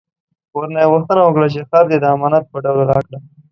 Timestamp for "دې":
1.89-1.97